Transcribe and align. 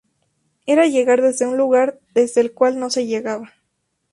Era 0.65 0.87
llegar 0.87 1.21
desde 1.21 1.45
un 1.45 1.57
lugar 1.57 1.99
desde 2.15 2.41
el 2.41 2.53
cual 2.53 2.79
no 2.79 2.89
se 2.89 3.05
llegaba. 3.05 3.53